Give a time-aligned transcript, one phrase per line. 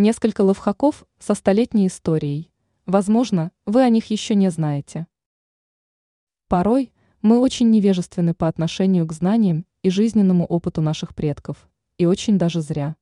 [0.00, 2.50] Несколько ловхаков со столетней историей.
[2.86, 5.06] Возможно, вы о них еще не знаете.
[6.48, 11.68] Порой мы очень невежественны по отношению к знаниям и жизненному опыту наших предков,
[11.98, 12.96] и очень даже зря.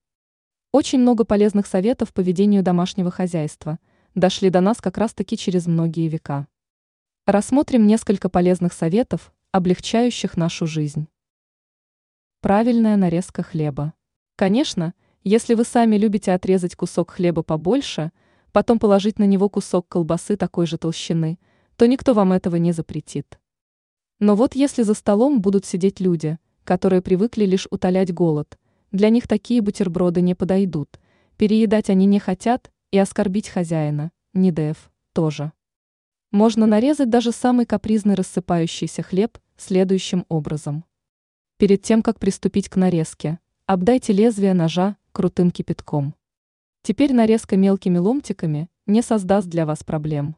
[0.73, 3.79] Очень много полезных советов по ведению домашнего хозяйства
[4.17, 6.49] дошли до нас как раз-таки через многие века.
[7.27, 11.07] Рассмотрим несколько полезных советов, облегчающих нашу жизнь.
[12.41, 13.95] Правильная нарезка хлеба.
[14.35, 14.95] Конечно,
[15.25, 18.13] если вы сами любите отрезать кусок хлеба побольше,
[18.53, 21.39] потом положить на него кусок колбасы такой же толщины,
[21.77, 23.39] то никто вам этого не запретит.
[24.21, 28.59] Но вот если за столом будут сидеть люди, которые привыкли лишь утолять голод,
[28.93, 30.99] для них такие бутерброды не подойдут,
[31.37, 35.53] переедать они не хотят и оскорбить хозяина, не ДФ, тоже.
[36.31, 40.85] Можно нарезать даже самый капризный рассыпающийся хлеб следующим образом.
[41.57, 46.15] Перед тем, как приступить к нарезке, обдайте лезвие ножа крутым кипятком.
[46.83, 50.37] Теперь нарезка мелкими ломтиками не создаст для вас проблем.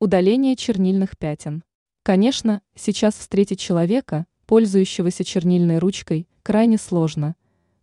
[0.00, 1.62] Удаление чернильных пятен.
[2.02, 7.36] Конечно, сейчас встретить человека, пользующегося чернильной ручкой, крайне сложно,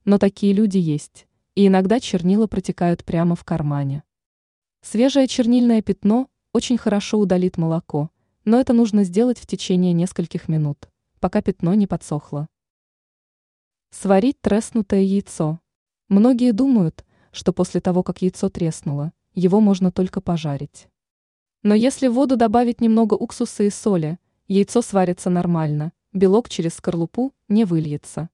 [0.04, 4.04] но такие люди есть, и иногда чернила протекают прямо в кармане.
[4.82, 8.10] Свежее чернильное пятно очень хорошо удалит молоко,
[8.44, 12.50] но это нужно сделать в течение нескольких минут пока пятно не подсохло.
[13.92, 15.61] Сварить треснутое яйцо.
[16.12, 20.90] Многие думают, что после того, как яйцо треснуло, его можно только пожарить.
[21.64, 27.32] Но если в воду добавить немного уксуса и соли, яйцо сварится нормально, белок через скорлупу
[27.48, 28.30] не выльется.